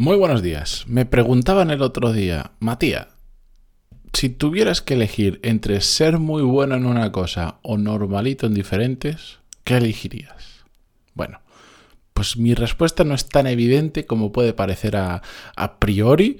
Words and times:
Muy 0.00 0.16
buenos 0.16 0.42
días. 0.42 0.84
Me 0.86 1.06
preguntaban 1.06 1.72
el 1.72 1.82
otro 1.82 2.12
día, 2.12 2.52
Matías, 2.60 3.08
si 4.12 4.28
tuvieras 4.28 4.80
que 4.80 4.94
elegir 4.94 5.40
entre 5.42 5.80
ser 5.80 6.20
muy 6.20 6.42
bueno 6.42 6.76
en 6.76 6.86
una 6.86 7.10
cosa 7.10 7.58
o 7.62 7.78
normalito 7.78 8.46
en 8.46 8.54
diferentes, 8.54 9.40
¿qué 9.64 9.78
elegirías? 9.78 10.62
Bueno, 11.14 11.40
pues 12.14 12.36
mi 12.36 12.54
respuesta 12.54 13.02
no 13.02 13.12
es 13.12 13.28
tan 13.28 13.48
evidente 13.48 14.06
como 14.06 14.30
puede 14.30 14.52
parecer 14.52 14.96
a, 14.96 15.20
a 15.56 15.80
priori 15.80 16.38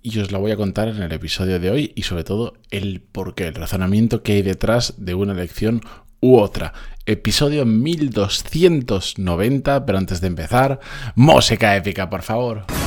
y 0.00 0.20
os 0.20 0.30
la 0.30 0.38
voy 0.38 0.52
a 0.52 0.56
contar 0.56 0.86
en 0.86 1.02
el 1.02 1.10
episodio 1.10 1.58
de 1.58 1.70
hoy 1.70 1.92
y 1.96 2.02
sobre 2.02 2.22
todo 2.22 2.54
el 2.70 3.00
porqué, 3.00 3.48
el 3.48 3.56
razonamiento 3.56 4.22
que 4.22 4.34
hay 4.34 4.42
detrás 4.42 4.94
de 4.96 5.14
una 5.14 5.32
elección 5.32 5.80
u 6.20 6.38
otra. 6.38 6.72
Episodio 7.06 7.66
1290, 7.66 9.86
pero 9.86 9.98
antes 9.98 10.20
de 10.20 10.28
empezar, 10.28 10.78
música 11.14 11.74
épica, 11.74 12.08
por 12.08 12.22
favor. 12.22 12.79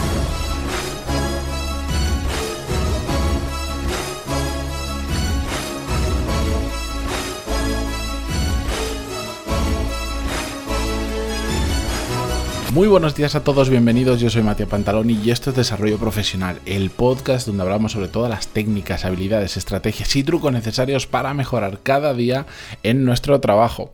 Muy 12.73 12.87
buenos 12.87 13.13
días 13.13 13.35
a 13.35 13.43
todos, 13.43 13.69
bienvenidos. 13.69 14.19
Yo 14.19 14.31
soy 14.31 14.41
Matías 14.41 14.67
Pantaloni 14.67 15.13
y 15.23 15.29
esto 15.29 15.51
es 15.51 15.55
Desarrollo 15.55 15.99
Profesional, 15.99 16.59
el 16.65 16.89
podcast 16.89 17.45
donde 17.45 17.61
hablamos 17.61 17.91
sobre 17.91 18.07
todas 18.07 18.31
las 18.31 18.47
técnicas, 18.47 19.05
habilidades, 19.05 19.57
estrategias 19.57 20.15
y 20.15 20.23
trucos 20.23 20.51
necesarios 20.51 21.05
para 21.05 21.35
mejorar 21.35 21.81
cada 21.83 22.15
día 22.15 22.47
en 22.81 23.05
nuestro 23.05 23.39
trabajo. 23.39 23.93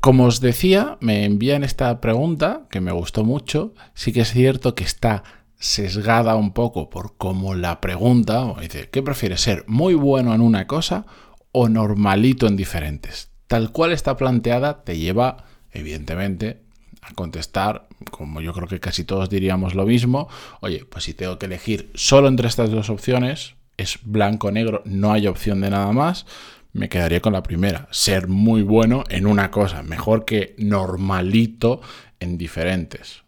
Como 0.00 0.26
os 0.26 0.42
decía, 0.42 0.98
me 1.00 1.24
envían 1.24 1.64
esta 1.64 1.98
pregunta 2.02 2.66
que 2.68 2.82
me 2.82 2.92
gustó 2.92 3.24
mucho. 3.24 3.72
Sí 3.94 4.12
que 4.12 4.20
es 4.20 4.32
cierto 4.32 4.74
que 4.74 4.84
está 4.84 5.24
sesgada 5.58 6.36
un 6.36 6.52
poco 6.52 6.90
por 6.90 7.16
cómo 7.16 7.54
la 7.54 7.80
pregunta. 7.80 8.52
Dice, 8.60 8.90
¿qué 8.90 9.02
prefieres 9.02 9.40
ser 9.40 9.64
muy 9.66 9.94
bueno 9.94 10.34
en 10.34 10.42
una 10.42 10.66
cosa 10.66 11.06
o 11.52 11.70
normalito 11.70 12.46
en 12.46 12.56
diferentes? 12.56 13.30
Tal 13.46 13.72
cual 13.72 13.92
está 13.92 14.18
planteada, 14.18 14.84
te 14.84 14.98
lleva, 14.98 15.46
evidentemente, 15.72 16.68
a 17.02 17.14
contestar, 17.14 17.88
como 18.10 18.40
yo 18.40 18.52
creo 18.52 18.68
que 18.68 18.80
casi 18.80 19.04
todos 19.04 19.30
diríamos 19.30 19.74
lo 19.74 19.86
mismo, 19.86 20.28
oye, 20.60 20.84
pues 20.84 21.04
si 21.04 21.14
tengo 21.14 21.38
que 21.38 21.46
elegir 21.46 21.90
solo 21.94 22.28
entre 22.28 22.48
estas 22.48 22.70
dos 22.70 22.90
opciones, 22.90 23.54
es 23.76 23.98
blanco-negro, 24.02 24.82
no 24.84 25.12
hay 25.12 25.26
opción 25.26 25.60
de 25.60 25.70
nada 25.70 25.92
más, 25.92 26.26
me 26.72 26.88
quedaría 26.88 27.20
con 27.20 27.32
la 27.32 27.42
primera, 27.42 27.88
ser 27.90 28.28
muy 28.28 28.62
bueno 28.62 29.04
en 29.08 29.26
una 29.26 29.50
cosa, 29.50 29.82
mejor 29.82 30.24
que 30.24 30.54
normalito 30.58 31.80
en 32.20 32.38
diferentes. 32.38 33.22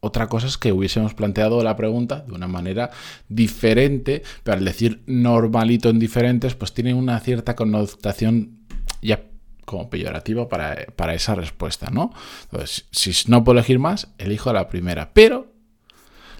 Otra 0.00 0.28
cosa 0.28 0.46
es 0.46 0.58
que 0.58 0.72
hubiésemos 0.72 1.14
planteado 1.14 1.64
la 1.64 1.74
pregunta 1.74 2.20
de 2.20 2.32
una 2.32 2.46
manera 2.46 2.90
diferente, 3.28 4.22
pero 4.44 4.58
al 4.58 4.64
decir 4.64 5.02
normalito 5.06 5.88
en 5.88 5.98
diferentes, 5.98 6.54
pues 6.54 6.72
tiene 6.72 6.94
una 6.94 7.18
cierta 7.18 7.56
connotación 7.56 8.58
ya 9.02 9.22
como 9.66 9.90
peyorativa 9.90 10.48
para, 10.48 11.14
esa 11.14 11.34
respuesta, 11.34 11.90
¿no? 11.90 12.12
Entonces, 12.44 12.86
si 12.92 13.12
no 13.30 13.44
puedo 13.44 13.58
elegir 13.58 13.78
más, 13.78 14.08
elijo 14.16 14.50
la 14.54 14.68
primera. 14.68 15.12
Pero 15.12 15.52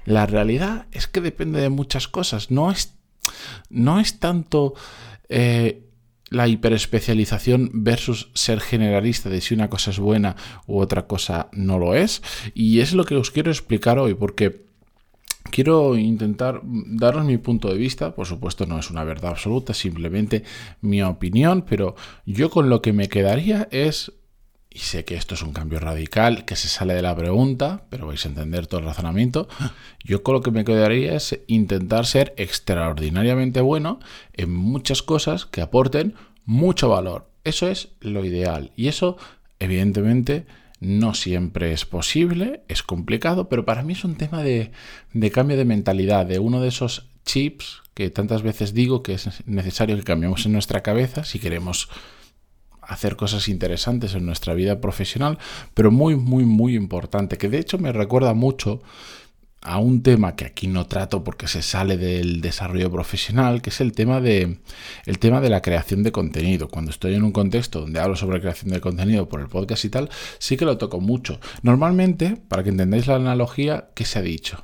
la 0.06 0.24
realidad 0.24 0.86
es 0.92 1.06
que 1.06 1.20
depende 1.20 1.60
de 1.60 1.69
muchas 1.69 2.08
cosas. 2.08 2.50
No 2.50 2.70
es, 2.70 2.94
no 3.69 4.00
es 4.00 4.19
tanto 4.19 4.74
eh, 5.28 5.82
la 6.30 6.48
hiperespecialización 6.48 7.70
versus 7.74 8.30
ser 8.32 8.60
generalista 8.60 9.28
de 9.28 9.41
si 9.41 9.54
una 9.54 9.69
cosa 9.69 9.91
es 9.91 9.98
buena 9.98 10.36
u 10.66 10.78
otra 10.78 11.06
cosa 11.06 11.48
no 11.52 11.78
lo 11.78 11.94
es. 11.94 12.22
Y 12.54 12.80
es 12.80 12.94
lo 12.94 13.04
que 13.04 13.16
os 13.16 13.30
quiero 13.30 13.50
explicar 13.50 13.98
hoy, 13.98 14.14
porque 14.14 14.66
Quiero 15.50 15.97
intentar 15.97 16.61
daros 16.64 17.25
mi 17.25 17.39
punto 17.39 17.69
de 17.69 17.77
vista, 17.77 18.14
por 18.14 18.27
supuesto 18.27 18.66
no 18.66 18.78
es 18.78 18.91
una 18.91 19.05
verdad 19.05 19.30
absoluta, 19.30 19.75
simplemente 19.75 20.44
mi 20.80 21.03
opinión, 21.03 21.62
pero 21.62 21.94
yo 22.25 22.50
con 22.50 22.69
lo 22.69 22.82
que 22.82 22.93
me 22.93 23.09
quedaría 23.09 23.69
es, 23.70 24.12
y 24.70 24.81
sé 24.81 25.04
que 25.04 25.15
esto 25.15 25.34
es 25.34 25.43
un 25.43 25.53
cambio 25.53 25.81
radical, 25.81 26.44
que 26.44 26.56
se 26.56 26.69
sale 26.69 26.94
de 26.94 27.03
la 27.03 27.16
pregunta, 27.16 27.87
pero 27.91 28.06
vais 28.06 28.25
a 28.25 28.28
entender 28.28 28.66
todo 28.66 28.81
el 28.81 28.87
razonamiento, 28.87 29.48
yo 30.04 30.22
con 30.22 30.34
lo 30.34 30.43
que 30.43 30.50
me 30.50 30.65
quedaría 30.65 31.15
es 31.15 31.41
intentar 31.47 32.06
ser 32.06 32.34
extraordinariamente 32.37 33.60
bueno 33.60 34.00
en 34.32 34.53
muchas 34.53 35.03
cosas 35.03 35.47
que 35.47 35.62
aporten 35.62 36.15
mucho 36.44 36.88
valor. 36.88 37.31
Eso 37.44 37.69
es 37.69 37.91
lo 38.00 38.25
ideal 38.25 38.72
y 38.76 38.88
eso, 38.88 39.19
evidentemente, 39.59 40.47
no 40.81 41.14
siempre 41.14 41.72
es 41.72 41.84
posible, 41.84 42.62
es 42.69 42.82
complicado, 42.82 43.48
pero 43.48 43.64
para 43.64 43.82
mí 43.82 43.94
es 43.94 44.04
un 44.04 44.16
tema 44.16 44.42
de, 44.42 44.70
cambio 45.32 45.56
de 45.56 45.64
mentalidad, 45.64 46.26
de 46.26 46.38
uno 46.38 46.60
de 46.60 46.69
esos 46.69 47.09
chips 47.25 47.82
que 47.94 48.10
tantas 48.10 48.42
veces 48.42 48.75
digo 48.75 49.03
que 49.03 49.14
es 49.14 49.28
necesario 49.47 49.97
que 49.97 50.03
cambiemos 50.03 50.44
en 50.47 50.53
nuestra 50.53 50.82
cabeza 50.82 51.25
si 51.25 51.38
queremos 51.38 51.88
hacer 52.82 53.16
cosas 53.16 53.48
interesantes 53.48 54.14
en 54.14 54.26
nuestra 54.26 54.54
vida 54.54 54.81
profesional, 54.81 55.38
pero 55.75 55.91
muy, 55.91 56.14
muy, 56.14 56.44
muy 56.44 56.76
importante, 56.76 57.37
que 57.37 57.48
de 57.48 57.58
hecho 57.58 57.78
me 57.78 57.93
recuerda 57.93 58.32
mucho 58.34 58.81
a 59.62 59.78
un 59.78 60.03
tema 60.03 60.37
que 60.37 60.44
aquí 60.44 60.69
no 60.69 60.87
trato 60.87 61.25
porque 61.25 61.49
se 61.49 61.62
sale 61.62 61.97
del 61.97 62.41
desarrollo 62.41 62.91
profesional, 62.91 63.62
que 63.62 63.71
es 63.71 63.81
el 63.81 63.93
tema 63.93 64.21
de 64.21 64.59
el 65.06 65.19
tema 65.19 65.41
de 65.41 65.50
la 65.50 65.62
creación 65.62 66.03
de 66.03 66.12
contenido. 66.12 66.69
Cuando 66.69 66.91
estoy 66.91 67.15
en 67.15 67.25
un 67.25 67.33
contexto 67.33 67.81
donde 67.81 68.00
hablo 68.00 68.17
sobre 68.17 68.41
creación 68.41 68.71
de 68.72 68.81
contenido 68.81 69.28
por 69.28 69.41
el 69.41 69.49
podcast 69.49 69.84
y 69.84 69.91
tal, 69.91 70.11
sí 70.39 70.56
que 70.56 70.65
lo 70.65 70.78
toco 70.78 71.00
mucho. 71.00 71.41
Normalmente, 71.62 72.37
para 72.49 72.62
que 72.62 72.71
entendáis 72.71 73.06
la 73.06 73.17
analogía, 73.17 73.91
¿qué 73.94 74.05
se 74.05 74.19
ha 74.19 74.22
dicho? 74.22 74.62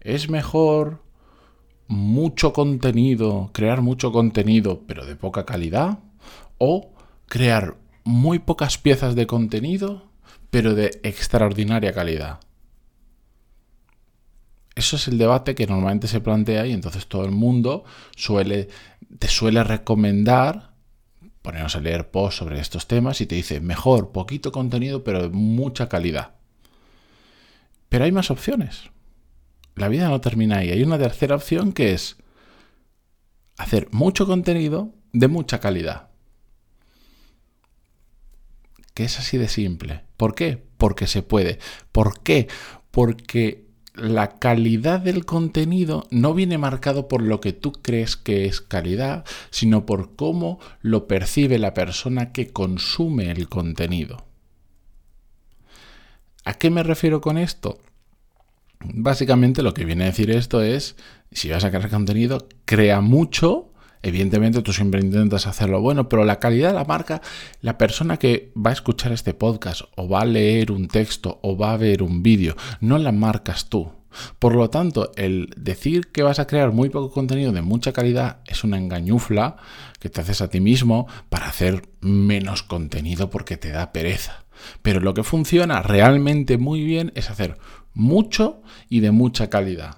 Es 0.00 0.28
mejor 0.28 1.02
mucho 1.86 2.52
contenido, 2.52 3.50
crear 3.52 3.80
mucho 3.80 4.12
contenido, 4.12 4.82
pero 4.86 5.06
de 5.06 5.16
poca 5.16 5.44
calidad, 5.44 5.98
o 6.58 6.92
crear 7.26 7.76
muy 8.04 8.38
pocas 8.38 8.78
piezas 8.78 9.14
de 9.14 9.26
contenido, 9.26 10.10
pero 10.50 10.74
de 10.74 11.00
extraordinaria 11.02 11.92
calidad. 11.92 12.40
Eso 14.74 14.96
es 14.96 15.08
el 15.08 15.18
debate 15.18 15.54
que 15.54 15.66
normalmente 15.66 16.08
se 16.08 16.20
plantea 16.20 16.66
y 16.66 16.72
entonces 16.72 17.06
todo 17.06 17.24
el 17.24 17.30
mundo 17.30 17.84
suele, 18.16 18.68
te 19.18 19.28
suele 19.28 19.62
recomendar 19.62 20.74
ponernos 21.44 21.76
a 21.76 21.80
leer 21.80 22.10
posts 22.10 22.38
sobre 22.38 22.58
estos 22.58 22.88
temas 22.88 23.20
y 23.20 23.26
te 23.26 23.34
dice 23.34 23.60
mejor, 23.60 24.12
poquito 24.12 24.50
contenido, 24.50 25.04
pero 25.04 25.20
de 25.20 25.28
mucha 25.28 25.90
calidad. 25.90 26.36
Pero 27.90 28.06
hay 28.06 28.12
más 28.12 28.30
opciones. 28.30 28.90
La 29.76 29.88
vida 29.88 30.08
no 30.08 30.22
termina 30.22 30.56
ahí. 30.56 30.70
Hay 30.70 30.82
una 30.82 30.96
tercera 30.96 31.36
opción 31.36 31.74
que 31.74 31.92
es 31.92 32.16
hacer 33.58 33.88
mucho 33.92 34.26
contenido 34.26 34.94
de 35.12 35.28
mucha 35.28 35.60
calidad. 35.60 36.08
Que 38.94 39.04
es 39.04 39.18
así 39.18 39.36
de 39.36 39.48
simple. 39.48 40.04
¿Por 40.16 40.34
qué? 40.34 40.64
Porque 40.78 41.06
se 41.06 41.22
puede. 41.22 41.58
¿Por 41.92 42.22
qué? 42.22 42.48
Porque 42.90 43.66
la 43.94 44.38
calidad 44.38 45.00
del 45.00 45.24
contenido 45.24 46.06
no 46.10 46.34
viene 46.34 46.58
marcado 46.58 47.06
por 47.06 47.22
lo 47.22 47.40
que 47.40 47.52
tú 47.52 47.72
crees 47.72 48.16
que 48.16 48.44
es 48.46 48.60
calidad, 48.60 49.24
sino 49.50 49.86
por 49.86 50.16
cómo 50.16 50.58
lo 50.82 51.06
percibe 51.06 51.58
la 51.58 51.74
persona 51.74 52.32
que 52.32 52.48
consume 52.48 53.30
el 53.30 53.48
contenido. 53.48 54.26
¿A 56.44 56.54
qué 56.54 56.70
me 56.70 56.82
refiero 56.82 57.20
con 57.20 57.38
esto? 57.38 57.78
Básicamente 58.80 59.62
lo 59.62 59.72
que 59.72 59.84
viene 59.84 60.04
a 60.04 60.08
decir 60.08 60.30
esto 60.30 60.60
es, 60.60 60.96
si 61.30 61.48
vas 61.48 61.64
a 61.64 61.70
crear 61.70 61.88
contenido, 61.88 62.48
crea 62.64 63.00
mucho, 63.00 63.72
Evidentemente 64.06 64.60
tú 64.60 64.74
siempre 64.74 65.00
intentas 65.00 65.46
hacerlo 65.46 65.80
bueno, 65.80 66.10
pero 66.10 66.26
la 66.26 66.38
calidad 66.38 66.74
la 66.74 66.84
marca 66.84 67.22
la 67.62 67.78
persona 67.78 68.18
que 68.18 68.52
va 68.54 68.68
a 68.68 68.74
escuchar 68.74 69.12
este 69.12 69.32
podcast 69.32 69.80
o 69.96 70.06
va 70.06 70.20
a 70.20 70.26
leer 70.26 70.72
un 70.72 70.88
texto 70.88 71.38
o 71.42 71.56
va 71.56 71.72
a 71.72 71.78
ver 71.78 72.02
un 72.02 72.22
vídeo, 72.22 72.54
no 72.80 72.98
la 72.98 73.12
marcas 73.12 73.70
tú. 73.70 73.90
Por 74.38 74.56
lo 74.56 74.68
tanto, 74.68 75.10
el 75.16 75.54
decir 75.56 76.12
que 76.12 76.22
vas 76.22 76.38
a 76.38 76.46
crear 76.46 76.70
muy 76.70 76.90
poco 76.90 77.10
contenido 77.12 77.50
de 77.50 77.62
mucha 77.62 77.94
calidad 77.94 78.40
es 78.44 78.62
una 78.62 78.76
engañufla 78.76 79.56
que 80.00 80.10
te 80.10 80.20
haces 80.20 80.42
a 80.42 80.50
ti 80.50 80.60
mismo 80.60 81.08
para 81.30 81.48
hacer 81.48 81.88
menos 82.02 82.62
contenido 82.62 83.30
porque 83.30 83.56
te 83.56 83.70
da 83.70 83.90
pereza. 83.90 84.44
Pero 84.82 85.00
lo 85.00 85.14
que 85.14 85.24
funciona 85.24 85.80
realmente 85.80 86.58
muy 86.58 86.84
bien 86.84 87.10
es 87.14 87.30
hacer 87.30 87.56
mucho 87.94 88.60
y 88.90 89.00
de 89.00 89.12
mucha 89.12 89.48
calidad. 89.48 89.96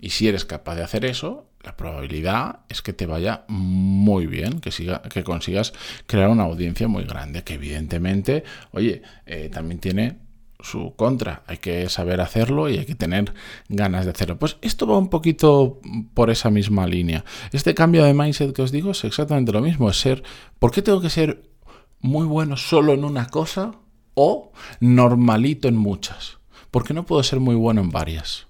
Y 0.00 0.10
si 0.10 0.26
eres 0.26 0.46
capaz 0.46 0.76
de 0.76 0.84
hacer 0.84 1.04
eso, 1.04 1.50
la 1.64 1.76
probabilidad 1.76 2.60
es 2.68 2.82
que 2.82 2.92
te 2.92 3.06
vaya 3.06 3.44
muy 3.48 4.26
bien, 4.26 4.60
que, 4.60 4.70
siga, 4.70 5.02
que 5.02 5.24
consigas 5.24 5.72
crear 6.06 6.28
una 6.28 6.44
audiencia 6.44 6.88
muy 6.88 7.04
grande, 7.04 7.42
que 7.42 7.54
evidentemente, 7.54 8.44
oye, 8.72 9.02
eh, 9.26 9.50
también 9.52 9.80
tiene 9.80 10.18
su 10.60 10.94
contra, 10.96 11.42
hay 11.46 11.58
que 11.58 11.88
saber 11.88 12.20
hacerlo 12.20 12.68
y 12.68 12.78
hay 12.78 12.86
que 12.86 12.94
tener 12.94 13.34
ganas 13.68 14.04
de 14.04 14.12
hacerlo. 14.12 14.38
Pues 14.38 14.56
esto 14.62 14.86
va 14.86 14.96
un 14.96 15.10
poquito 15.10 15.80
por 16.14 16.30
esa 16.30 16.50
misma 16.50 16.86
línea. 16.86 17.24
Este 17.52 17.74
cambio 17.74 18.04
de 18.04 18.14
mindset 18.14 18.54
que 18.54 18.62
os 18.62 18.72
digo 18.72 18.92
es 18.92 19.04
exactamente 19.04 19.52
lo 19.52 19.60
mismo, 19.60 19.90
es 19.90 19.98
ser, 19.98 20.22
¿por 20.58 20.70
qué 20.70 20.82
tengo 20.82 21.00
que 21.00 21.10
ser 21.10 21.50
muy 22.00 22.26
bueno 22.26 22.56
solo 22.56 22.92
en 22.92 23.04
una 23.04 23.26
cosa 23.26 23.72
o 24.14 24.52
normalito 24.80 25.68
en 25.68 25.76
muchas? 25.76 26.38
¿por 26.74 26.82
qué 26.82 26.92
no 26.92 27.06
puedo 27.06 27.22
ser 27.22 27.38
muy 27.38 27.54
bueno 27.54 27.82
en 27.82 27.90
varias? 27.90 28.48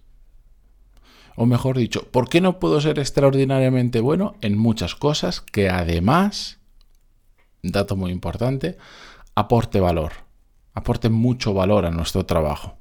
O 1.37 1.47
mejor 1.47 1.77
dicho, 1.77 2.05
¿por 2.11 2.29
qué 2.29 2.41
no 2.41 2.59
puedo 2.61 2.81
ser 2.81 2.99
extraordinariamente 2.99 4.01
bueno 4.01 4.37
en 4.41 4.57
muchas 4.57 4.95
cosas 4.95 5.41
que 5.41 5.69
además, 5.69 6.59
dato 7.63 7.97
muy 7.97 8.13
importante, 8.13 8.77
aporte 9.35 9.81
valor, 9.81 10.13
aporte 10.75 11.09
mucho 11.09 11.53
valor 11.53 11.87
a 11.87 11.91
nuestro 11.91 12.25
trabajo? 12.25 12.77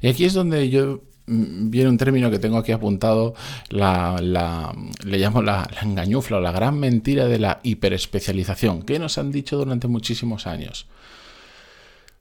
Y 0.00 0.08
aquí 0.08 0.24
es 0.24 0.34
donde 0.34 0.70
yo 0.70 1.02
mm, 1.26 1.70
viene 1.70 1.90
un 1.90 1.98
término 1.98 2.30
que 2.30 2.38
tengo 2.38 2.58
aquí 2.58 2.70
apuntado, 2.70 3.34
la, 3.70 4.72
le 5.04 5.18
llamo 5.18 5.42
la, 5.42 5.68
la, 5.74 5.80
engañufla 5.80 6.36
o 6.36 6.40
la 6.40 6.52
gran 6.52 6.78
mentira 6.78 7.26
de 7.26 7.40
la 7.40 7.58
hiperespecialización, 7.64 8.82
que 8.82 9.00
nos 9.00 9.18
han 9.18 9.32
dicho 9.32 9.56
durante 9.56 9.88
muchísimos 9.88 10.46
años. 10.46 10.86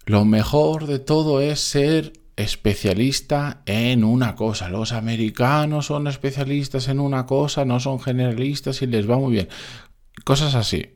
Lo 0.05 0.25
mejor 0.25 0.87
de 0.87 0.97
todo 0.97 1.39
es 1.39 1.59
ser 1.59 2.13
especialista 2.41 3.61
en 3.65 4.03
una 4.03 4.35
cosa. 4.35 4.69
Los 4.69 4.91
americanos 4.91 5.87
son 5.87 6.07
especialistas 6.07 6.87
en 6.87 6.99
una 6.99 7.25
cosa, 7.25 7.65
no 7.65 7.79
son 7.79 7.99
generalistas 7.99 8.81
y 8.81 8.87
les 8.87 9.09
va 9.09 9.17
muy 9.17 9.33
bien. 9.33 9.49
Cosas 10.23 10.55
así. 10.55 10.95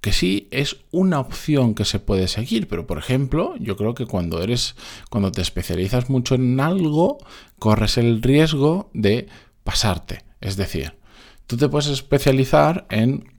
Que 0.00 0.12
sí 0.12 0.48
es 0.50 0.78
una 0.90 1.20
opción 1.20 1.74
que 1.74 1.84
se 1.84 2.00
puede 2.00 2.26
seguir, 2.26 2.66
pero 2.66 2.88
por 2.88 2.98
ejemplo, 2.98 3.54
yo 3.60 3.76
creo 3.76 3.94
que 3.94 4.06
cuando 4.06 4.42
eres, 4.42 4.74
cuando 5.10 5.30
te 5.30 5.42
especializas 5.42 6.10
mucho 6.10 6.34
en 6.34 6.58
algo, 6.58 7.18
corres 7.60 7.98
el 7.98 8.20
riesgo 8.20 8.90
de 8.94 9.28
pasarte. 9.62 10.24
Es 10.40 10.56
decir, 10.56 10.94
tú 11.46 11.56
te 11.56 11.68
puedes 11.68 11.86
especializar 11.86 12.86
en, 12.90 13.32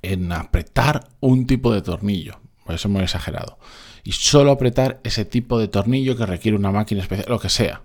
en 0.00 0.32
apretar 0.32 1.08
un 1.20 1.46
tipo 1.46 1.72
de 1.74 1.82
tornillo. 1.82 2.40
Eso 2.68 2.88
muy 2.88 3.02
exagerado 3.02 3.58
y 4.04 4.12
solo 4.12 4.52
apretar 4.52 5.00
ese 5.04 5.24
tipo 5.24 5.58
de 5.58 5.68
tornillo 5.68 6.16
que 6.16 6.26
requiere 6.26 6.56
una 6.56 6.72
máquina 6.72 7.02
especial, 7.02 7.28
lo 7.28 7.38
que 7.38 7.48
sea. 7.48 7.82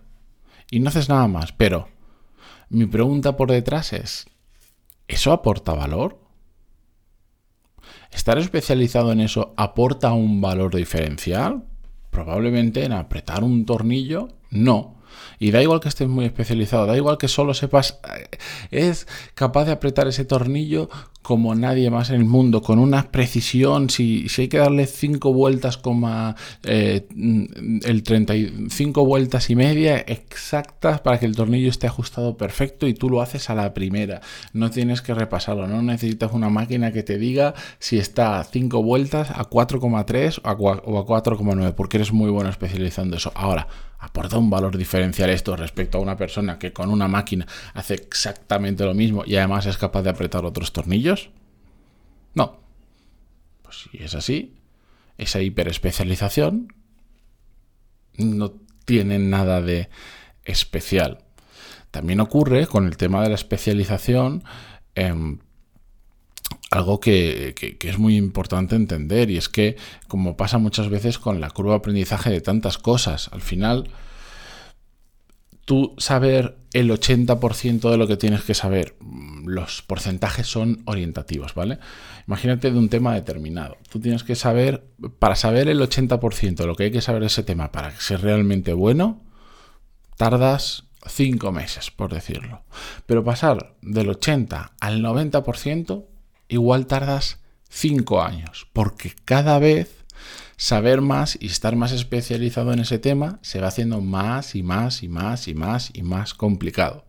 Y 0.72 0.80
no 0.80 0.90
haces 0.90 1.10
nada 1.10 1.28
más, 1.28 1.52
pero 1.52 1.88
mi 2.70 2.86
pregunta 2.86 3.38
por 3.38 3.52
detrás 3.52 3.94
es, 3.94 4.28
¿eso 5.08 5.32
aporta 5.32 5.74
valor? 5.74 6.20
¿Estar 8.12 8.38
especializado 8.38 9.12
en 9.12 9.22
eso 9.22 9.54
aporta 9.58 10.12
un 10.14 10.42
valor 10.42 10.76
diferencial? 10.76 11.66
Probablemente 12.10 12.84
en 12.84 12.94
apretar 12.94 13.44
un 13.44 13.66
tornillo, 13.66 14.30
no. 14.50 14.98
Y 15.40 15.52
da 15.52 15.62
igual 15.62 15.80
que 15.80 15.90
estés 15.90 16.08
muy 16.08 16.26
especializado, 16.26 16.88
da 16.88 16.98
igual 16.98 17.18
que 17.18 17.28
solo 17.28 17.54
sepas, 17.54 18.00
eh, 18.16 18.38
es 18.72 19.08
capaz 19.34 19.66
de 19.66 19.72
apretar 19.72 20.08
ese 20.08 20.26
tornillo 20.26 20.90
como 21.28 21.56
nadie 21.56 21.90
más 21.90 22.10
en 22.10 22.22
el 22.22 22.24
mundo, 22.24 22.62
con 22.62 22.80
una 22.80 23.12
precisión, 23.12 23.90
si, 23.90 24.30
si 24.30 24.44
hay 24.44 24.48
que 24.48 24.60
darle 24.60 24.88
5 24.88 25.34
vueltas, 25.34 25.78
eh, 26.64 27.06
el 27.84 28.04
35 28.04 29.06
vueltas 29.06 29.50
y 29.50 29.58
media 29.58 29.98
exactas 29.98 31.02
para 31.02 31.20
que 31.20 31.26
el 31.26 31.36
tornillo 31.36 31.70
esté 31.70 31.86
ajustado 31.86 32.38
perfecto 32.38 32.88
y 32.88 32.94
tú 32.94 33.10
lo 33.10 33.22
haces 33.22 33.50
a 33.50 33.56
la 33.56 33.74
primera. 33.74 34.22
No 34.54 34.72
tienes 34.72 35.02
que 35.02 35.14
repasarlo, 35.14 35.68
no 35.68 35.82
necesitas 35.82 36.32
una 36.32 36.48
máquina 36.48 36.94
que 36.94 37.04
te 37.04 37.18
diga 37.18 37.54
si 37.78 37.98
está 37.98 38.40
a 38.40 38.46
5 38.46 38.82
vueltas, 38.82 39.30
a 39.32 39.50
4,3 39.50 40.40
o 40.46 40.50
a 40.50 41.06
4,9, 41.06 41.74
porque 41.74 41.98
eres 41.98 42.14
muy 42.14 42.30
bueno 42.30 42.50
especializando 42.50 43.18
eso. 43.18 43.34
Ahora, 43.36 43.68
¿aporta 44.00 44.38
un 44.38 44.50
valor 44.50 44.78
diferencial 44.78 45.30
esto 45.30 45.58
respecto 45.58 45.98
a 45.98 46.02
una 46.02 46.16
persona 46.16 46.58
que 46.58 46.72
con 46.72 46.90
una 46.90 47.10
máquina 47.10 47.48
hace 47.74 47.96
exactamente 47.96 48.86
lo 48.86 48.94
mismo 48.94 49.24
y 49.26 49.36
además 49.36 49.66
es 49.66 49.78
capaz 49.78 50.04
de 50.04 50.12
apretar 50.12 50.46
otros 50.46 50.72
tornillos? 50.72 51.17
No. 52.34 52.60
Pues 53.62 53.88
si 53.92 54.04
es 54.04 54.16
así, 54.16 54.56
esa 55.18 55.42
hiperespecialización 55.42 56.74
no 58.18 58.54
tiene 58.86 59.20
nada 59.20 59.62
de 59.62 59.90
especial. 60.44 61.20
También 61.92 62.20
ocurre 62.20 62.68
con 62.68 62.86
el 62.86 62.98
tema 62.98 63.22
de 63.22 63.30
la 63.30 63.36
especialización 63.36 64.44
em, 64.96 65.40
algo 66.72 67.00
que, 67.00 67.54
que, 67.56 67.90
es 67.90 67.98
muy 67.98 68.18
importante 68.18 68.76
entender 68.76 69.30
y 69.30 69.38
es 69.38 69.50
que, 69.50 69.78
como 70.08 70.38
pasa 70.38 70.58
muchas 70.58 70.90
veces 70.90 71.18
con 71.18 71.40
la 71.40 71.50
curva 71.50 71.72
de 71.72 71.78
aprendizaje 71.78 72.30
de 72.30 72.42
tantas 72.42 72.78
cosas, 72.78 73.30
al 73.32 73.42
final 73.42 73.90
tú 75.66 75.96
saber 75.98 76.58
el 76.80 76.92
80% 76.92 77.90
de 77.90 77.98
lo 77.98 78.08
que 78.08 78.18
tienes 78.18 78.44
que 78.44 78.54
saber, 78.54 78.96
mm, 79.00 79.48
los 79.48 79.82
porcentajes 79.82 80.46
son 80.46 80.84
orientativos, 80.86 81.56
¿vale? 81.56 81.80
Imagínate 82.28 82.70
de 82.70 82.78
un 82.78 82.90
tema 82.90 83.16
determinado. 83.16 83.78
Tú 83.90 84.00
tienes 84.00 84.24
que 84.24 84.36
saber, 84.36 84.88
para 85.18 85.36
saber 85.36 85.70
el 85.70 85.82
80% 85.82 86.64
de 86.64 86.68
lo 86.68 86.76
que 86.76 86.84
hay 86.84 86.92
que 86.92 87.02
saber 87.02 87.22
de 87.22 87.28
ese 87.28 87.42
tema 87.42 87.72
para 87.72 87.92
ser 88.00 88.22
realmente 88.22 88.74
bueno, 88.74 89.24
tardas 90.18 90.84
5 91.08 91.52
meses, 91.52 91.90
por 91.90 92.14
decirlo. 92.14 92.62
Pero 93.08 93.24
pasar 93.24 93.76
del 93.82 94.10
80 94.10 94.74
al 94.80 95.02
90%, 95.02 96.06
igual 96.48 96.86
tardas 96.86 97.40
5 97.70 98.22
años, 98.22 98.68
porque 98.72 99.14
cada 99.26 99.58
vez 99.58 100.06
saber 100.58 101.02
más 101.02 101.38
y 101.40 101.48
estar 101.48 101.76
más 101.76 101.92
especializado 101.92 102.74
en 102.74 102.80
ese 102.80 103.00
tema 103.00 103.40
se 103.42 103.62
va 103.62 103.68
haciendo 103.68 104.02
más 104.02 104.56
y 104.56 104.64
más 104.64 105.04
y 105.04 105.08
más 105.08 105.48
y 105.48 105.54
más 105.54 105.92
y 105.94 106.02
más 106.02 106.34
complicado. 106.34 107.06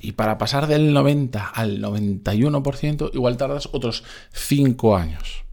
Y 0.00 0.12
para 0.12 0.38
pasar 0.38 0.66
del 0.66 0.92
90 0.92 1.46
al 1.48 1.80
91%, 1.80 3.10
igual 3.14 3.36
tardas 3.36 3.68
otros 3.72 4.04
5 4.32 4.96
años. 4.96 5.44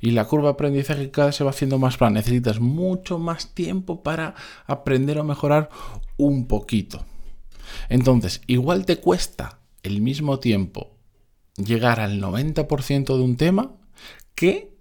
Y 0.00 0.12
la 0.12 0.26
curva 0.26 0.48
de 0.48 0.52
aprendizaje 0.52 1.10
cada 1.10 1.28
vez 1.28 1.36
se 1.36 1.44
va 1.44 1.50
haciendo 1.50 1.78
más 1.78 1.96
plan. 1.96 2.14
Necesitas 2.14 2.60
mucho 2.60 3.18
más 3.18 3.54
tiempo 3.54 4.02
para 4.02 4.34
aprender 4.66 5.18
o 5.18 5.24
mejorar 5.24 5.70
un 6.16 6.46
poquito. 6.46 7.04
Entonces, 7.88 8.42
igual 8.46 8.86
te 8.86 8.98
cuesta 8.98 9.58
el 9.82 10.00
mismo 10.00 10.38
tiempo 10.38 10.96
llegar 11.56 12.00
al 12.00 12.20
90% 12.20 13.16
de 13.16 13.22
un 13.22 13.36
tema 13.36 13.72
que 14.34 14.73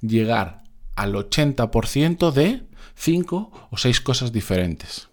llegar 0.00 0.64
al 0.96 1.14
80% 1.14 2.32
de 2.32 2.62
5 2.94 3.68
o 3.70 3.76
6 3.76 4.00
cosas 4.00 4.32
diferentes. 4.32 5.08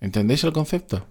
¿Entendéis 0.00 0.44
el 0.44 0.52
concepto? 0.52 1.06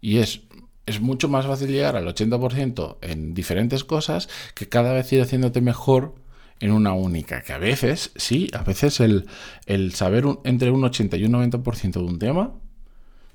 Y 0.00 0.18
es, 0.18 0.42
es 0.86 1.00
mucho 1.00 1.28
más 1.28 1.46
fácil 1.46 1.68
llegar 1.68 1.96
al 1.96 2.06
80% 2.06 2.98
en 3.00 3.34
diferentes 3.34 3.84
cosas 3.84 4.28
que 4.54 4.68
cada 4.68 4.92
vez 4.92 5.12
ir 5.12 5.22
haciéndote 5.22 5.60
mejor 5.60 6.14
en 6.60 6.72
una 6.72 6.92
única. 6.92 7.42
Que 7.42 7.52
a 7.52 7.58
veces, 7.58 8.12
sí, 8.16 8.48
a 8.52 8.62
veces 8.62 9.00
el, 9.00 9.26
el 9.66 9.94
saber 9.94 10.24
entre 10.44 10.70
un 10.70 10.84
80 10.84 11.16
y 11.16 11.24
un 11.24 11.32
90% 11.32 11.92
de 11.92 11.98
un 11.98 12.18
tema 12.18 12.54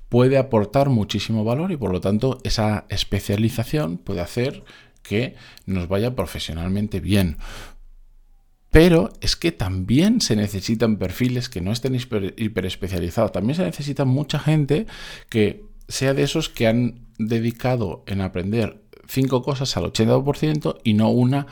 puede 0.08 0.36
aportar 0.36 0.88
muchísimo 0.90 1.44
valor 1.44 1.72
y 1.72 1.76
por 1.76 1.90
lo 1.90 2.00
tanto 2.00 2.38
esa 2.44 2.84
especialización 2.90 3.96
puede 3.96 4.20
hacer 4.20 4.62
que 5.02 5.36
nos 5.66 5.88
vaya 5.88 6.14
profesionalmente 6.14 7.00
bien. 7.00 7.36
Pero 8.72 9.12
es 9.20 9.36
que 9.36 9.52
también 9.52 10.22
se 10.22 10.34
necesitan 10.34 10.96
perfiles 10.96 11.50
que 11.50 11.60
no 11.60 11.72
estén 11.72 11.94
hiper, 11.94 12.66
especializados. 12.66 13.32
También 13.32 13.54
se 13.54 13.64
necesita 13.64 14.06
mucha 14.06 14.38
gente 14.38 14.86
que 15.28 15.66
sea 15.88 16.14
de 16.14 16.22
esos 16.22 16.48
que 16.48 16.66
han 16.66 17.06
dedicado 17.18 18.02
en 18.06 18.22
aprender 18.22 18.82
cinco 19.06 19.42
cosas 19.42 19.76
al 19.76 19.84
80% 19.92 20.78
y 20.84 20.94
no 20.94 21.10
una 21.10 21.46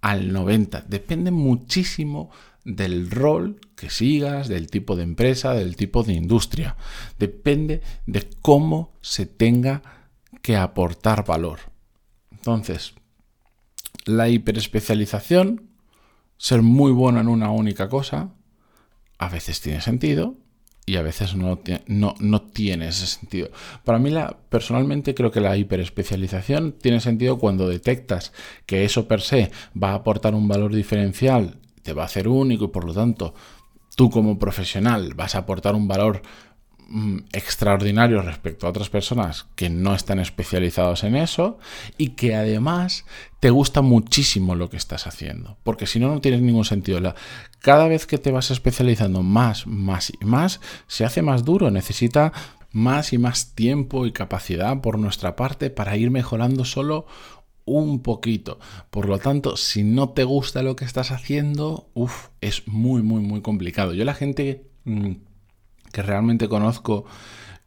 al 0.00 0.32
90%. 0.32 0.86
Depende 0.86 1.30
muchísimo 1.30 2.30
del 2.64 3.08
rol 3.08 3.60
que 3.76 3.88
sigas, 3.88 4.48
del 4.48 4.68
tipo 4.68 4.96
de 4.96 5.04
empresa, 5.04 5.54
del 5.54 5.76
tipo 5.76 6.02
de 6.02 6.14
industria. 6.14 6.76
Depende 7.20 7.82
de 8.06 8.28
cómo 8.42 8.94
se 9.00 9.26
tenga 9.26 9.82
que 10.42 10.56
aportar 10.56 11.24
valor. 11.24 11.73
Entonces, 12.44 12.92
la 14.04 14.28
hiperespecialización, 14.28 15.70
ser 16.36 16.60
muy 16.60 16.92
bueno 16.92 17.20
en 17.20 17.28
una 17.28 17.50
única 17.50 17.88
cosa, 17.88 18.34
a 19.16 19.30
veces 19.30 19.62
tiene 19.62 19.80
sentido 19.80 20.34
y 20.84 20.96
a 20.96 21.02
veces 21.02 21.34
no, 21.36 21.60
no, 21.86 22.14
no 22.20 22.42
tiene 22.42 22.88
ese 22.88 23.06
sentido. 23.06 23.48
Para 23.82 23.98
mí, 23.98 24.10
la, 24.10 24.36
personalmente, 24.50 25.14
creo 25.14 25.30
que 25.30 25.40
la 25.40 25.56
hiperespecialización 25.56 26.72
tiene 26.72 27.00
sentido 27.00 27.38
cuando 27.38 27.66
detectas 27.66 28.34
que 28.66 28.84
eso 28.84 29.08
per 29.08 29.22
se 29.22 29.50
va 29.82 29.92
a 29.92 29.94
aportar 29.94 30.34
un 30.34 30.46
valor 30.46 30.74
diferencial, 30.74 31.56
te 31.82 31.94
va 31.94 32.02
a 32.02 32.06
hacer 32.06 32.28
único 32.28 32.66
y 32.66 32.68
por 32.68 32.84
lo 32.84 32.92
tanto 32.92 33.32
tú 33.96 34.10
como 34.10 34.38
profesional 34.38 35.14
vas 35.14 35.34
a 35.34 35.38
aportar 35.38 35.74
un 35.74 35.88
valor 35.88 36.20
extraordinario 37.32 38.20
respecto 38.22 38.66
a 38.66 38.70
otras 38.70 38.90
personas 38.90 39.46
que 39.56 39.70
no 39.70 39.94
están 39.94 40.18
especializados 40.18 41.04
en 41.04 41.16
eso 41.16 41.58
y 41.96 42.10
que 42.10 42.34
además 42.34 43.04
te 43.40 43.50
gusta 43.50 43.82
muchísimo 43.82 44.54
lo 44.54 44.70
que 44.70 44.76
estás 44.76 45.06
haciendo. 45.06 45.56
Porque 45.62 45.86
si 45.86 45.98
no, 45.98 46.08
no 46.08 46.20
tiene 46.20 46.40
ningún 46.40 46.64
sentido. 46.64 47.14
cada 47.60 47.88
vez 47.88 48.06
que 48.06 48.18
te 48.18 48.30
vas 48.30 48.50
especializando 48.50 49.22
más, 49.22 49.66
más 49.66 50.12
y 50.18 50.24
más, 50.24 50.60
se 50.86 51.04
hace 51.04 51.22
más 51.22 51.44
duro. 51.44 51.70
Necesita 51.70 52.32
más 52.72 53.12
y 53.12 53.18
más 53.18 53.54
tiempo 53.54 54.06
y 54.06 54.12
capacidad 54.12 54.80
por 54.80 54.98
nuestra 54.98 55.36
parte 55.36 55.70
para 55.70 55.96
ir 55.96 56.10
mejorando 56.10 56.64
solo 56.64 57.06
un 57.64 58.02
poquito. 58.02 58.58
Por 58.90 59.08
lo 59.08 59.18
tanto, 59.18 59.56
si 59.56 59.84
no 59.84 60.10
te 60.10 60.24
gusta 60.24 60.62
lo 60.62 60.76
que 60.76 60.84
estás 60.84 61.10
haciendo, 61.10 61.88
uff, 61.94 62.28
es 62.40 62.66
muy, 62.66 63.02
muy, 63.02 63.22
muy 63.22 63.40
complicado. 63.40 63.94
Yo 63.94 64.04
la 64.04 64.14
gente 64.14 64.66
mm, 64.84 65.12
que 65.94 66.02
realmente 66.02 66.48
conozco 66.48 67.04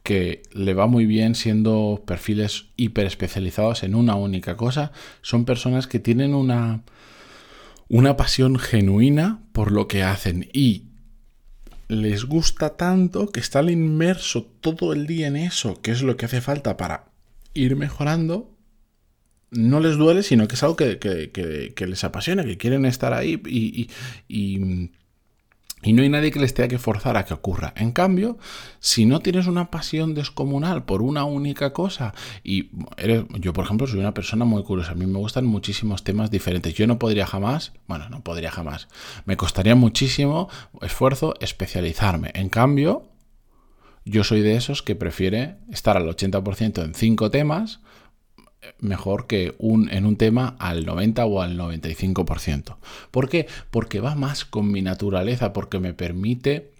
que 0.03 0.43
le 0.51 0.73
va 0.73 0.85
muy 0.85 1.05
bien 1.05 1.33
siendo 1.33 2.03
perfiles 2.05 2.65
hiper 2.75 3.05
especializados 3.05 3.83
en 3.83 3.95
una 3.95 4.15
única 4.15 4.57
cosa, 4.57 4.91
son 5.21 5.45
personas 5.45 5.87
que 5.87 5.99
tienen 5.99 6.35
una, 6.35 6.81
una 7.87 8.17
pasión 8.17 8.59
genuina 8.59 9.39
por 9.53 9.71
lo 9.71 9.87
que 9.87 10.03
hacen 10.03 10.49
y 10.51 10.83
les 11.87 12.25
gusta 12.25 12.75
tanto 12.75 13.31
que 13.31 13.39
están 13.39 13.69
inmerso 13.69 14.43
todo 14.59 14.91
el 14.91 15.07
día 15.07 15.27
en 15.27 15.37
eso, 15.37 15.81
que 15.81 15.91
es 15.91 16.01
lo 16.01 16.17
que 16.17 16.25
hace 16.25 16.41
falta 16.41 16.75
para 16.75 17.05
ir 17.53 17.77
mejorando. 17.77 18.51
No 19.51 19.79
les 19.79 19.95
duele, 19.95 20.23
sino 20.23 20.49
que 20.49 20.55
es 20.55 20.63
algo 20.63 20.75
que, 20.75 21.73
les 21.77 22.03
apasiona, 22.03 22.43
que 22.43 22.57
quieren 22.57 22.85
estar 22.85 23.13
ahí 23.13 23.41
y, 24.27 24.89
no 25.83 26.01
hay 26.01 26.09
nadie 26.09 26.31
que 26.31 26.39
les 26.39 26.53
tenga 26.53 26.67
que 26.67 26.79
forzar 26.79 27.17
a 27.17 27.25
que 27.25 27.33
ocurra. 27.33 27.73
En 27.75 27.91
cambio, 27.91 28.37
si 28.79 29.05
no 29.05 29.19
tienes 29.19 29.47
una 29.47 29.69
pasión 29.69 30.13
descomunal 30.15 30.85
por 30.85 31.01
una 31.01 31.23
única 31.23 31.71
cosa, 31.71 32.13
y 32.43 32.71
eres, 32.97 33.25
yo 33.39 33.53
por 33.53 33.65
ejemplo 33.65 33.87
soy 33.87 33.99
una 33.99 34.13
persona 34.13 34.43
muy 34.43 34.63
curiosa, 34.63 34.91
a 34.91 34.95
mí 34.95 35.05
me 35.05 35.19
gustan 35.19 35.45
muchísimos 35.45 36.03
temas 36.03 36.31
diferentes, 36.31 36.73
yo 36.73 36.87
no 36.87 36.99
podría 36.99 37.27
jamás, 37.27 37.73
bueno, 37.87 38.09
no 38.09 38.23
podría 38.23 38.51
jamás, 38.51 38.87
me 39.25 39.37
costaría 39.37 39.75
muchísimo 39.75 40.49
esfuerzo 40.81 41.35
especializarme. 41.39 42.31
En 42.33 42.49
cambio, 42.49 43.09
yo 44.03 44.23
soy 44.23 44.41
de 44.41 44.55
esos 44.55 44.81
que 44.81 44.95
prefiere 44.95 45.57
estar 45.69 45.97
al 45.97 46.07
80% 46.07 46.83
en 46.83 46.93
cinco 46.93 47.29
temas, 47.29 47.81
mejor 48.79 49.27
que 49.27 49.55
un, 49.59 49.89
en 49.89 50.05
un 50.05 50.17
tema 50.17 50.55
al 50.59 50.85
90 50.85 51.25
o 51.25 51.41
al 51.41 51.57
95%. 51.57 52.77
¿Por 53.11 53.29
qué? 53.29 53.47
Porque 53.71 53.99
va 53.99 54.15
más 54.15 54.45
con 54.45 54.71
mi 54.71 54.81
naturaleza, 54.81 55.53
porque 55.53 55.79
me 55.79 55.93
permite 55.93 56.73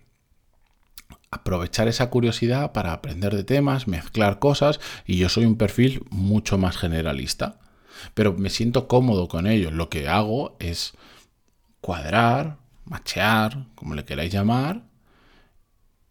aprovechar 1.32 1.88
esa 1.88 2.10
curiosidad 2.10 2.72
para 2.72 2.94
aprender 2.94 3.36
de 3.36 3.44
temas, 3.44 3.88
mezclar 3.88 4.40
cosas 4.40 4.80
y 5.06 5.18
yo 5.18 5.30
soy 5.30 5.46
un 5.46 5.58
perfil 5.58 6.04
mucho 6.10 6.58
más 6.58 6.78
generalista. 6.78 7.60
Pero 8.14 8.34
me 8.34 8.50
siento 8.50 8.88
cómodo 8.88 9.28
con 9.28 9.48
ello. 9.48 9.72
Lo 9.72 9.90
que 9.90 10.08
hago 10.08 10.56
es 10.60 10.94
cuadrar, 11.82 12.58
machear, 12.86 13.66
como 13.76 13.96
le 13.96 14.06
queráis 14.06 14.32
llamar, 14.32 14.84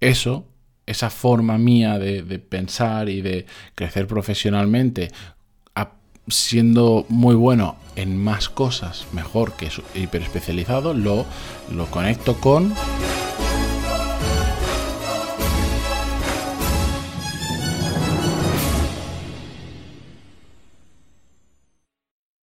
eso 0.00 0.46
esa 0.86 1.10
forma 1.10 1.58
mía 1.58 1.98
de, 1.98 2.22
de, 2.22 2.38
pensar 2.38 3.08
y 3.08 3.20
de 3.20 3.46
crecer 3.74 4.06
profesionalmente 4.06 5.10
siendo 6.28 7.06
muy 7.08 7.34
bueno 7.34 7.76
en 7.96 8.16
más 8.16 8.48
cosas, 8.48 9.06
mejor 9.12 9.52
que 9.54 9.70
hiper 9.94 10.22
especializado, 10.22 10.92
lo, 10.94 11.24
lo 11.72 11.86
conecto 11.86 12.36
con 12.36 12.74